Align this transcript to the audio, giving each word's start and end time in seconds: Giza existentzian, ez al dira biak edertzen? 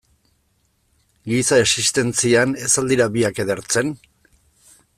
Giza 1.33 1.59
existentzian, 1.65 2.57
ez 2.69 2.73
al 2.83 2.89
dira 2.93 3.07
biak 3.19 3.43
edertzen? 3.45 3.93